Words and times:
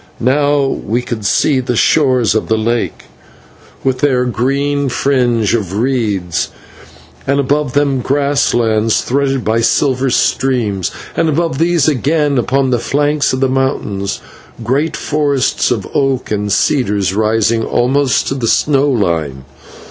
Now 0.19 0.65
we 0.65 1.03
could 1.03 1.27
see 1.27 1.59
the 1.59 1.75
shores 1.75 2.33
of 2.33 2.47
the 2.47 2.57
lake, 2.57 3.03
with 3.83 3.99
their 3.99 4.25
green 4.25 4.89
fringe 4.89 5.53
of 5.53 5.73
reeds; 5.77 6.49
and 7.27 7.39
above 7.39 7.73
them 7.73 8.01
grass 8.01 8.55
lands 8.55 9.01
threaded 9.01 9.45
by 9.45 9.61
silver 9.61 10.09
streams; 10.09 10.89
and 11.15 11.29
above 11.29 11.59
these 11.59 11.87
again, 11.87 12.39
upon 12.39 12.71
the 12.71 12.79
flanks 12.79 13.31
of 13.31 13.41
the 13.41 13.47
mountains, 13.47 14.19
great 14.63 14.97
forests 14.97 15.69
of 15.69 15.87
oak 15.93 16.31
and 16.31 16.51
cedars 16.51 17.13
rising 17.13 17.63
almost 17.63 18.27
to 18.29 18.33
the 18.33 18.47
snow 18.47 18.89
line. 18.89 19.45